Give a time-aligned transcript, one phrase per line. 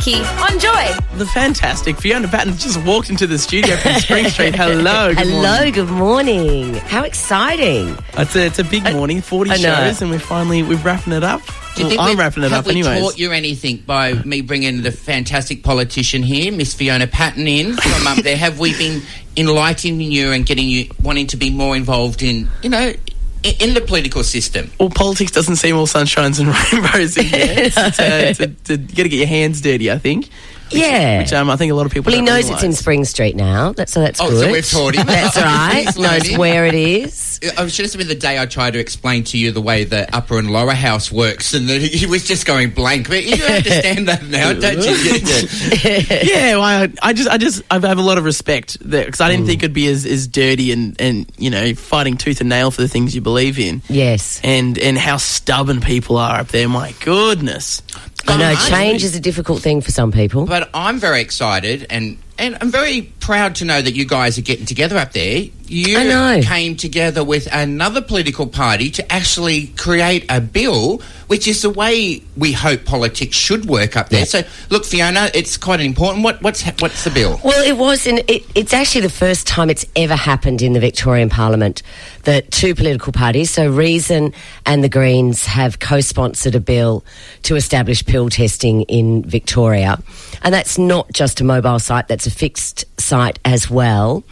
[0.00, 1.18] Tom and on Joy.
[1.18, 4.54] The fantastic Fiona Patten just walked into the studio from Spring Street.
[4.54, 5.08] Hello.
[5.14, 5.72] Good Hello, morning.
[5.74, 6.74] good morning.
[6.74, 7.96] How exciting.
[8.16, 9.60] It's a, it's a big morning, 40 I know.
[9.74, 11.42] shows, and we're finally, we're wrapping it up.
[11.74, 13.00] Do you Well, I'm we've- wrapping it have up we anyways.
[13.00, 18.06] taught you anything by me bringing the fantastic politician here, Miss Fiona Patten, in from
[18.06, 18.36] up there?
[18.38, 19.02] Have we been
[19.36, 22.96] enlightening you and getting you wanting to be more involved in, you know, i-
[23.44, 24.70] in the political system?
[24.80, 26.48] Well, politics doesn't seem all sunshines and
[26.82, 27.54] rainbows in there.
[27.66, 29.98] It's, it's, uh, it's, a- it's a- you got to get your hands dirty, I
[29.98, 30.28] think.
[30.70, 31.18] Yeah.
[31.18, 32.72] Which um, I think a lot of people well, he don't knows it's in.
[32.72, 33.72] Spring Street now.
[33.72, 34.40] That's, so that's Oh, good.
[34.46, 35.06] so we've taught him.
[35.06, 35.84] That's right.
[35.86, 36.38] He's knows learning.
[36.38, 37.40] where it is.
[37.56, 40.12] I should have been the day I tried to explain to you the way the
[40.14, 43.08] upper and lower house works, and that he was just going blank.
[43.08, 46.30] But you understand that now, don't you?
[46.34, 49.20] yeah, well, I, I just, I just, I have a lot of respect there because
[49.20, 52.48] I didn't think it'd be as, as dirty and, and you know fighting tooth and
[52.48, 54.40] nail for the things you believe in, Yes.
[54.42, 56.68] and and how stubborn people are up there.
[56.68, 57.82] My goodness.
[58.28, 60.46] I know change is a difficult thing for some people.
[60.46, 62.18] But I'm very excited and.
[62.40, 65.44] And I'm very proud to know that you guys are getting together up there.
[65.66, 71.68] You came together with another political party to actually create a bill, which is the
[71.68, 74.20] way we hope politics should work up there.
[74.20, 74.24] Yeah.
[74.24, 76.24] So, look, Fiona, it's quite important.
[76.24, 77.38] What, what's what's the bill?
[77.44, 80.80] Well, it was, and it, it's actually the first time it's ever happened in the
[80.80, 81.82] Victorian Parliament
[82.22, 84.32] that two political parties, so Reason
[84.64, 87.04] and the Greens, have co-sponsored a bill
[87.42, 90.02] to establish pill testing in Victoria,
[90.40, 94.24] and that's not just a mobile site; that's a fixed site as well,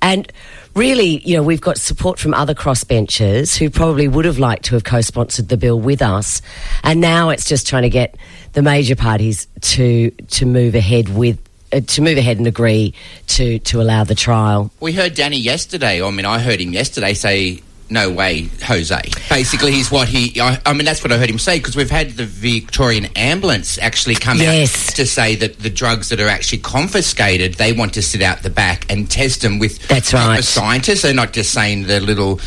[0.00, 0.30] and.
[0.76, 4.74] Really, you know, we've got support from other crossbenchers who probably would have liked to
[4.74, 6.42] have co-sponsored the bill with us,
[6.82, 8.16] and now it's just trying to get
[8.54, 11.38] the major parties to to move ahead with
[11.72, 12.92] uh, to move ahead and agree
[13.28, 14.72] to to allow the trial.
[14.80, 16.02] We heard Danny yesterday.
[16.02, 20.40] I mean, I heard him yesterday say, "No way, Jose." Basically, he's what he.
[20.40, 23.78] I, I mean, that's what I heard him say because we've had the Victorian ambulance
[23.78, 24.90] actually come Yes.
[24.90, 28.42] out to say that the drugs that are actually confiscated, they want to sit out
[28.42, 30.42] the back and test them with That's right.
[30.42, 31.02] scientists.
[31.02, 32.40] They're not just saying the little.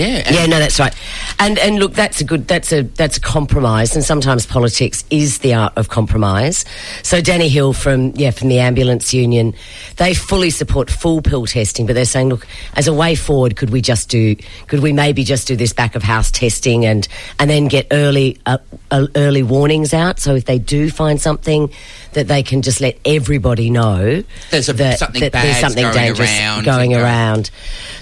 [0.00, 0.94] Yeah, Yeah, no, that's right.
[1.38, 5.38] And and look, that's a good that's a that's a compromise, and sometimes politics is
[5.38, 6.64] the art of compromise.
[7.02, 9.54] So Danny Hill from yeah from the ambulance union,
[9.96, 13.70] they fully support full pill testing, but they're saying, look, as a way forward, could
[13.70, 17.06] we just do could we maybe just do this back of house testing and
[17.38, 18.58] and then get early uh,
[18.90, 21.70] uh, early warnings out, so if they do find something,
[22.12, 25.94] that they can just let everybody know There's a- that, something that there's something going
[25.94, 27.50] dangerous around going around.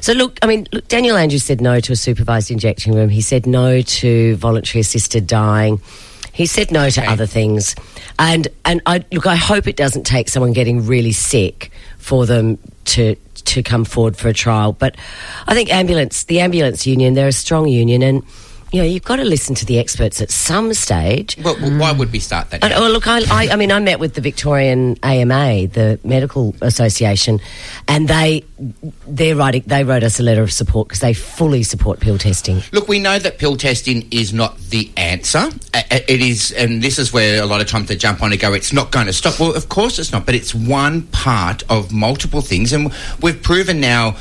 [0.01, 3.09] So look, I mean, look, Daniel Andrews said no to a supervised injecting room.
[3.09, 5.81] He said no to voluntary assisted dying.
[6.33, 7.11] He said no to Okay.
[7.11, 7.75] other things,
[8.19, 9.27] and and I look.
[9.27, 14.17] I hope it doesn't take someone getting really sick for them to to come forward
[14.17, 14.73] for a trial.
[14.73, 14.97] But
[15.49, 18.23] I think ambulance, the ambulance union, they're a strong union, and
[18.73, 21.37] you know you've got to listen to the experts at some stage.
[21.43, 22.63] Well, why would we start that?
[22.63, 26.55] Well, oh, look, I, I, I mean, I met with the Victorian AMA, the Medical
[26.61, 27.41] Association,
[27.87, 28.45] and they
[29.07, 29.63] they're writing.
[29.67, 32.63] They wrote us a letter of support because they fully support pill testing.
[32.73, 35.51] Look, we know that pill testing is not the answer.
[35.75, 38.53] It is, and this is where a lot of times they jump on and go,
[38.53, 39.39] it's not going to stop.
[39.41, 42.73] Well, of course it's not, but it's one part of multiple things.
[42.73, 44.17] And we've proven now,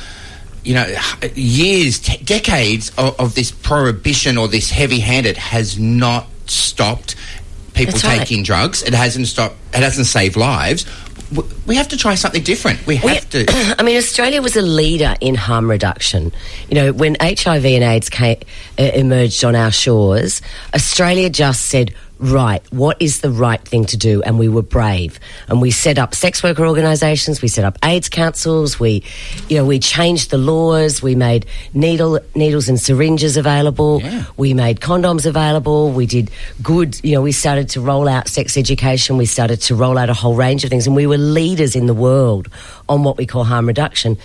[0.64, 0.86] you know,
[1.34, 7.14] years, t- decades of, of this prohibition or this heavy handed has not stopped
[7.74, 8.18] people right.
[8.18, 8.82] taking drugs.
[8.82, 10.84] It hasn't stopped, it hasn't saved lives.
[11.66, 12.86] We have to try something different.
[12.86, 13.44] We We- have to.
[13.78, 16.32] I mean, Australia was a leader in harm reduction.
[16.68, 18.38] You know, when HIV and AIDS came,
[18.78, 20.40] uh, emerged on our shores,
[20.74, 24.22] Australia just said, right, what is the right thing to do?
[24.22, 25.20] And we were brave.
[25.48, 29.02] And we set up sex worker organisations, we set up AIDS councils, we,
[29.48, 34.24] you know, we changed the laws, we made needle, needles and syringes available, Yeah.
[34.36, 36.30] we made condoms available, we did
[36.62, 40.10] good, you know, we started to roll out sex education, we started to roll out
[40.10, 42.48] a whole range of things, and we were leaders in the world
[42.88, 44.16] on what we call harm reduction.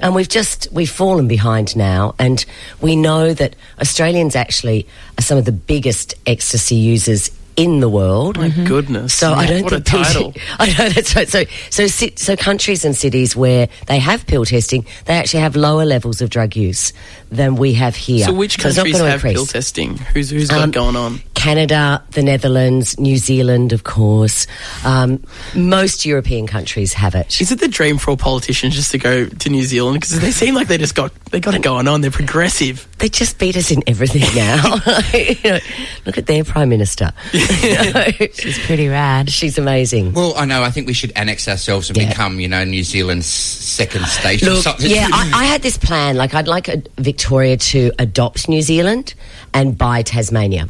[0.00, 2.44] And we've just, we've fallen behind now, and
[2.80, 4.86] we know that Australians actually
[5.18, 8.38] are some of the biggest ecstasy users in the world.
[8.38, 9.12] My goodness.
[9.14, 10.32] So I don't what a think title.
[10.60, 11.28] I know that's right.
[11.28, 15.84] So so so countries and cities where they have pill testing, they actually have lower
[15.84, 16.92] levels of drug use
[17.32, 18.26] than we have here.
[18.26, 19.34] So which countries gonna have increase.
[19.34, 19.98] pill testing?
[19.98, 21.20] Who's who's got Um, going on?
[21.38, 24.46] Canada, the Netherlands, New Zealand, of course.
[24.84, 25.22] Um,
[25.54, 27.40] most European countries have it.
[27.40, 30.00] Is it the dream for all politicians just to go to New Zealand?
[30.00, 32.00] Because they seem like they just got they got it going on.
[32.00, 32.88] They're progressive.
[32.98, 34.76] They just beat us in everything now.
[35.14, 35.58] You know,
[36.06, 37.12] look at their prime minister.
[37.32, 39.30] You know, It's pretty rad.
[39.30, 40.14] she's amazing.
[40.14, 40.62] Well, I know.
[40.64, 42.08] I think we should annex ourselves and Yeah.
[42.08, 44.48] become, you know, New Zealand's second station.
[44.48, 44.90] or Look, something.
[44.90, 46.16] yeah, I, I had this plan.
[46.16, 49.14] Like, I'd like uh Victoria to adopt New Zealand
[49.54, 50.66] and buy Tasmania.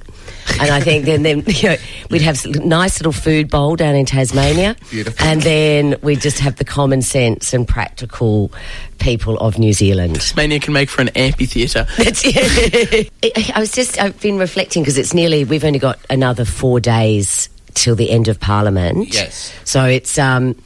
[0.60, 1.76] And I think then, then you know,
[2.10, 4.76] we'd have a nice little food bowl down in Tasmania.
[4.90, 5.26] Beautiful.
[5.26, 8.50] And then we'd just have the common sense and practical
[8.98, 10.16] people of New Zealand.
[10.16, 11.86] Tasmania can make for an amphitheatre.
[11.96, 13.10] That's it.
[13.54, 17.48] I was just, I've been reflecting because it's nearly, we've only got another four days
[17.74, 19.14] till the end of Parliament.
[19.14, 19.54] Yes.
[19.64, 20.60] So it's, um,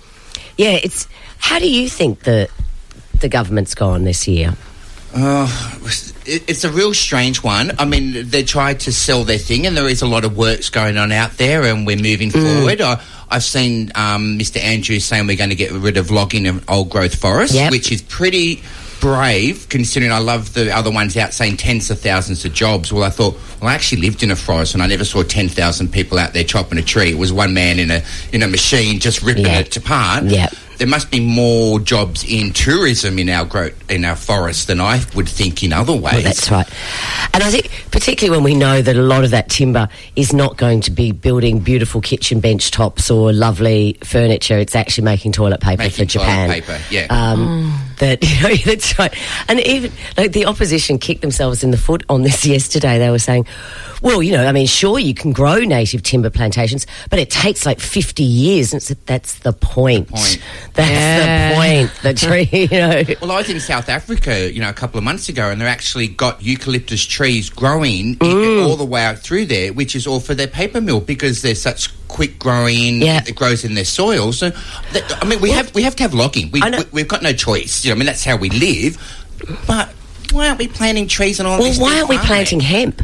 [0.56, 1.06] yeah, it's,
[1.38, 2.48] how do you think the,
[3.20, 4.54] the government's gone this year?
[6.26, 7.72] It- it's a real strange one.
[7.78, 10.70] I mean, they tried to sell their thing, and there is a lot of works
[10.70, 12.56] going on out there, and we're moving Mm.
[12.56, 12.80] forward.
[12.80, 12.98] I,
[13.30, 14.62] I've seen um, Mr.
[14.62, 17.70] Andrews saying we're going to get rid of logging of old growth forests, Yep.
[17.72, 18.62] which is pretty
[19.00, 22.92] brave considering I love the other ones out saying tens of thousands of jobs.
[22.92, 25.90] Well, I thought, well, I actually lived in a forest and I never saw 10,000
[25.90, 27.10] people out there chopping a tree.
[27.10, 28.00] It was one man in a
[28.32, 29.58] in a machine just ripping Yeah.
[29.58, 30.24] it apart.
[30.26, 30.54] Yep.
[30.82, 35.00] There must be more jobs in tourism in our growth in our forests than I
[35.14, 36.14] would think in other ways.
[36.14, 36.68] Well, that's right.
[37.32, 40.56] And I think, particularly when we know that a lot of that timber is not
[40.56, 45.60] going to be building beautiful kitchen bench tops or lovely furniture, it's actually making toilet
[45.60, 46.50] paper Making for toilet Japan.
[46.50, 47.06] paper, yeah.
[47.10, 49.14] Um, That you know, that's right.
[49.48, 52.98] And even like the opposition kicked themselves in the foot on this yesterday.
[52.98, 53.46] They were saying,
[54.02, 57.64] "Well, you know, I mean, sure, you can grow native timber plantations, but it takes
[57.64, 60.08] like fifty years." And it's, that's the point.
[60.08, 60.42] point.
[60.74, 61.48] That's Yeah.
[61.50, 61.90] the point.
[62.02, 63.02] The tree, you know.
[63.20, 65.68] Well, I was in South Africa, you know, a couple of months ago, and they're
[65.68, 68.58] actually got eucalyptus trees growing Mm.
[68.58, 71.42] in, all the way out through there, which is all for their paper mill because
[71.42, 73.00] they're such quick growing.
[73.02, 73.22] Yeah.
[73.26, 74.32] It grows in their soil.
[74.32, 74.50] So,
[74.92, 76.50] that, I mean, we have we have to have logging.
[76.52, 77.84] We, we we've got no choice.
[77.84, 78.98] You know, I mean, that's how we live.
[79.66, 79.88] But
[80.32, 81.78] why aren't we planting trees and all Well, this?
[81.78, 82.26] why aren't we farming?
[82.28, 83.02] planting hemp?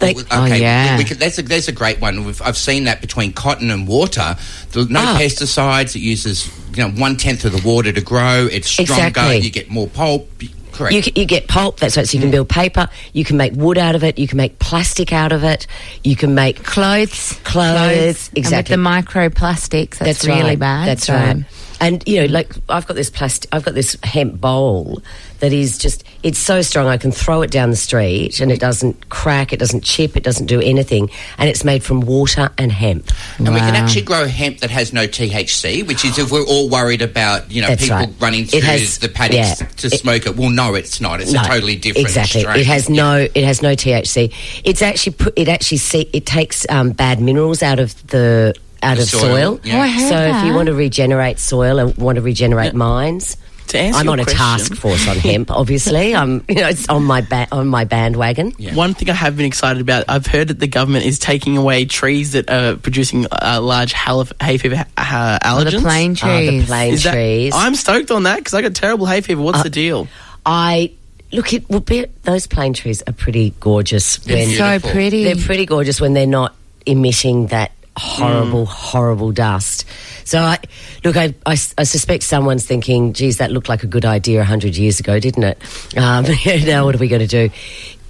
[0.00, 0.98] Like, Well, okay, Oh, yeah.
[0.98, 2.24] we could, that's a that's a great one.
[2.24, 4.36] We've, I've seen that between cotton and water.
[4.72, 5.18] The, no Ah.
[5.20, 5.96] pesticides.
[5.96, 8.46] It uses you know one tenth of the water to grow.
[8.50, 8.92] It's stronger.
[8.92, 9.38] Exactly.
[9.38, 10.28] You get more pulp.
[10.76, 10.92] Correct.
[10.94, 12.06] You, you get pulp, that's right.
[12.06, 12.22] So you Mm.
[12.24, 15.32] can build paper, you can make wood out of it, you can make plastic out
[15.32, 15.66] of it,
[16.04, 17.32] you can make Clothes.
[17.44, 18.74] Clothes, exactly.
[18.74, 20.58] And with the microplastics, that's, really right.
[20.58, 20.88] bad.
[20.88, 21.44] That's so- right.
[21.80, 25.02] And you know, like I've got this plastic, I've got this hemp bowl
[25.40, 26.86] that is just, it's so strong.
[26.86, 30.22] I can throw it down the street and it doesn't crack, it doesn't chip, it
[30.22, 33.10] doesn't do anything, and it's made from water and hemp.
[33.36, 36.70] and we can actually grow hemp that has no THC, which is if we're all
[36.70, 38.14] worried about you know That's people right.
[38.20, 39.66] running It through has- the paddocks yeah.
[39.66, 40.36] to It- smoke it.
[40.36, 41.20] Well, no, it's not.
[41.20, 42.06] It's No, a totally different.
[42.08, 42.60] Exactly, strain.
[42.60, 44.32] it has no, it has no THC.
[44.64, 48.54] It's actually put, it actually see, it takes um, bad minerals out of the
[48.86, 49.60] out The of soil, soil.
[49.64, 49.76] yeah.
[49.76, 53.36] Oh, I heard so if you want to regenerate soil and want to regenerate mines.
[53.70, 55.50] To answer I'm your on a question- task force on hemp.
[55.50, 56.44] Obviously, I'm.
[56.48, 58.52] You know, it's on my ba- on my bandwagon.
[58.74, 61.84] One thing I have been excited about, I've heard that the government is taking away
[61.84, 65.72] trees that are producing uh, large hal- hay fever uh, Oh, allergens.
[65.72, 66.66] the plane Oh, the trees.
[66.66, 67.52] plane Is that- trees.
[67.56, 69.40] I'm stoked on that because I got terrible hay fever.
[69.40, 70.06] Uh, What's the deal?
[70.46, 70.92] I
[71.32, 71.52] look.
[71.52, 72.06] It will be.
[72.22, 74.18] Those plane trees are pretty gorgeous.
[74.18, 75.24] They're when so pretty.
[75.24, 76.54] They're pretty gorgeous when they're not
[76.86, 79.84] emitting that horrible, horrible dust.
[80.24, 80.58] So I
[81.04, 81.16] look.
[81.16, 85.00] I, I, I suspect someone's thinking, "Geez, that looked like a good idea hundred years
[85.00, 86.24] ago, didn't it?" Um,
[86.66, 87.50] now what are we going to do?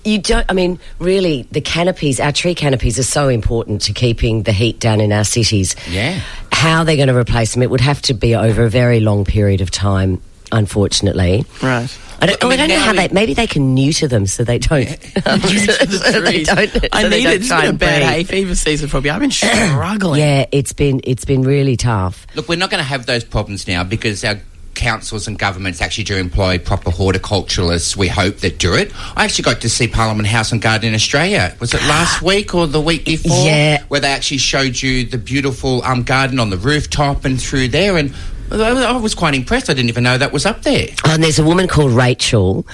[0.04, 0.46] You don't.
[0.48, 4.78] I mean, really, the canopies, our tree canopies, are so important to keeping the heat
[4.78, 5.74] down in our cities.
[5.90, 6.20] Yeah.
[6.52, 7.62] How they're going to replace them?
[7.62, 10.22] It would have to be over a very long period of time.
[10.52, 11.88] Unfortunately, Right.
[12.18, 13.08] I don't, But, I oh, I don't know how we- they.
[13.12, 14.88] Maybe they can neuter them so they don't.
[14.88, 16.88] so they don't.
[16.92, 17.40] I so need don't it.
[17.40, 19.10] It's try been a and bad hay fever season for me.
[19.10, 20.20] I've been struggling.
[20.20, 22.26] Yeah, it's been it's been really tough.
[22.34, 24.36] Look, we're not going to have those problems now because our
[24.74, 28.92] councils and governments actually do employ proper horticulturalists, we hope, that do it.
[29.16, 31.54] I actually got to see Parliament House and Garden in Australia.
[31.60, 33.44] Was it last week or the week before?
[33.46, 33.82] Yeah.
[33.88, 37.96] Where they actually showed you the beautiful um, garden on the rooftop and through there.
[37.96, 38.14] And
[38.50, 39.68] I was quite impressed.
[39.70, 40.88] I didn't even know that was up there.
[41.04, 42.66] Oh, and there's a woman called Rachel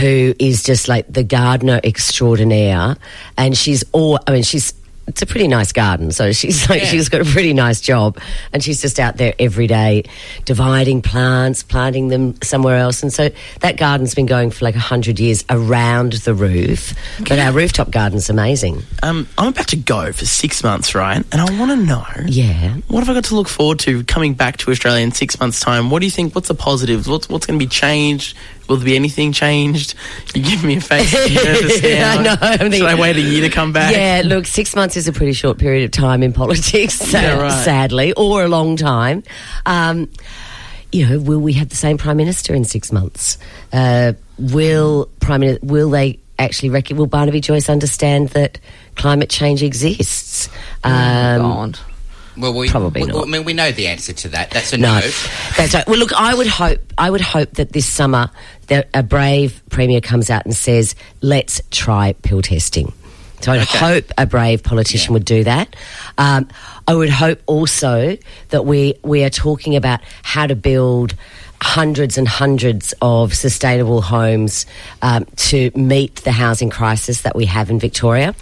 [0.00, 2.96] who is just like the gardener extraordinaire,
[3.36, 4.18] and she's all.
[4.26, 4.72] I mean, she's.
[5.08, 6.88] It's a pretty nice garden, so she's like Yeah.
[6.88, 8.18] she's got a pretty nice job,
[8.52, 10.04] and she's just out there every day,
[10.44, 14.80] dividing plants, planting them somewhere else, and so that garden's been going for like a
[14.80, 16.92] hundred years around the roof.
[17.20, 18.82] But our rooftop garden's amazing.
[19.02, 21.24] Um, I'm about to go for six months, right?
[21.32, 22.04] And I want to know.
[22.26, 22.74] Yeah.
[22.88, 25.60] What have I got to look forward to coming back to Australia in six months'
[25.60, 25.88] time?
[25.90, 26.34] What do you think?
[26.34, 27.08] What's the positives?
[27.08, 28.36] What's what's going to be changed?
[28.68, 29.94] Will there be anything changed?
[30.34, 31.12] You give me a face.
[31.30, 32.12] You nervous now.
[32.18, 33.92] I know, I'm Should thinking- I wait a year to come back?
[33.94, 37.40] Yeah, look, six months is a pretty short period of time in politics, sa- Yeah,
[37.40, 37.64] right.
[37.64, 39.22] sadly, or a long time.
[39.66, 40.08] Um,
[40.92, 43.38] you know, will we have the same prime minister in six months?
[43.72, 48.58] Uh, will prime Min- will they actually rec- will Barnaby Joyce understand that
[48.94, 50.48] climate change exists?
[50.84, 51.78] Um, God.
[52.36, 53.22] Well, we, Probably we, not.
[53.24, 54.50] I mean, we know the answer to that.
[54.50, 55.00] That's a No, no.
[55.56, 55.86] that's right.
[55.86, 58.30] Well, look, I would hope, I would hope that this summer
[58.66, 62.92] that a brave premier comes out and says, "Let's try pill testing."
[63.40, 65.74] So I'd hope a brave politician would do that.
[66.18, 66.48] Um,
[66.88, 68.16] I would hope also
[68.50, 71.14] that we we are talking about how to build
[71.60, 74.66] hundreds and hundreds of sustainable homes
[75.02, 78.34] um, to meet the housing crisis that we have in Victoria.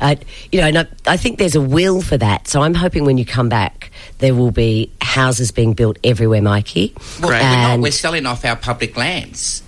[0.00, 0.16] Uh,
[0.50, 2.48] you know, and I, I think there's a will for that.
[2.48, 6.94] So I'm hoping when you come back, there will be houses being built everywhere, Mikey.
[7.20, 9.62] Well, we're, not, we're selling off our public lands.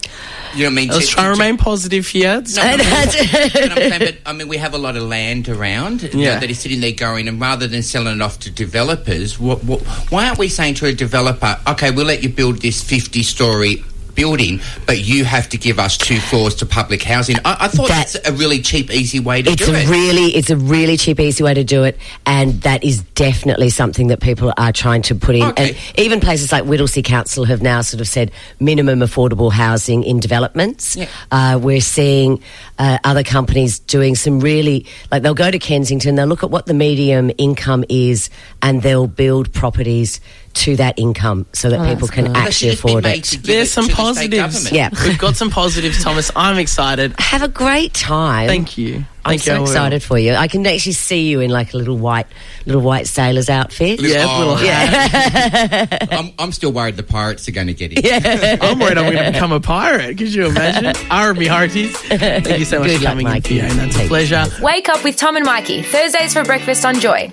[0.55, 0.89] You know what I mean?
[0.89, 2.37] Let's To- try to- remain positive here.
[2.37, 5.03] No, but, I mean, but I'm saying, but, I mean, we have a lot of
[5.03, 8.39] land around you know, that is sitting there going, and rather than selling it off
[8.41, 12.31] to developers, what, what, why aren't we saying to a developer, okay, we'll let you
[12.31, 13.85] build this 50 story
[14.17, 17.37] building, but you have to give us two floors to public housing?
[17.45, 19.89] I, I thought That- that's a really cheap, easy way to It's do a it.
[19.89, 24.09] really, it's a really cheap, easy way to do it, and that is definitely something
[24.09, 25.43] that people are trying to put in.
[25.45, 25.69] Okay.
[25.71, 30.19] And even places like Whittlesea Council have now sort of said minimum affordable housing in
[30.21, 30.97] developments.
[30.97, 31.07] Yeah.
[31.31, 32.43] Uh, we're seeing
[32.79, 36.67] uh, other companies doing some really, like they'll go to Kensington, they'll look at what
[36.67, 38.31] the medium income is,
[38.63, 40.21] and they'll build properties
[40.57, 43.25] to that income so that oh, people can They actually should just be afford it.
[43.43, 44.37] There's it some to the positives.
[44.55, 44.75] government.
[44.75, 44.91] Yeah.
[45.07, 46.31] We've got some positives, Thomas.
[46.35, 47.15] I'm excited.
[47.19, 48.49] Have a great time.
[48.49, 49.05] Thank you.
[49.25, 49.57] I'm Thank you.
[49.57, 50.35] So excited for you.
[50.35, 52.27] I can actually see you in like a little white,
[52.65, 54.01] little white sailor's outfit.
[54.01, 56.09] Yeah, Oh, little hat.
[56.13, 58.63] I'm, I'm still worried the pirates are going to get in.
[58.63, 60.17] I'm worried I'm going to become a pirate.
[60.17, 60.93] Could you imagine?
[61.11, 61.97] Army hearties.
[62.03, 63.61] Thank you so much Good for luck, coming in, Mikey.
[63.61, 63.85] Fiona.
[63.87, 64.45] It's a pleasure.
[64.63, 67.29] Wake up with Tom and Mikey, Thursdays for breakfast on Joy.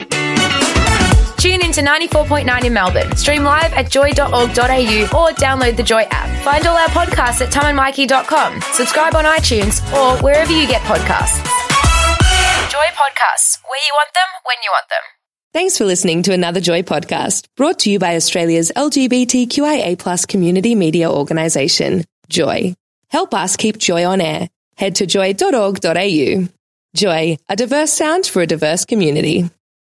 [1.44, 3.18] Tune in to 94.9 in Melbourne.
[3.18, 6.42] Stream live at joy.org.au or download the Joy app.
[6.42, 8.62] Find all our podcasts at tomandmikey.com.
[8.72, 11.44] Subscribe on iTunes or wherever you get podcasts.
[12.72, 15.02] Joy Podcasts, where you want them, when you want them.
[15.52, 20.76] Thanks for listening to another Joy podcast brought to you by Australia's LGBTQIA plus community
[20.76, 22.74] media organisation, Joy.
[23.10, 24.48] Help us keep Joy on air.
[24.78, 26.48] Head to joy.org.au.
[26.96, 29.50] Joy, a diverse sound for a diverse community.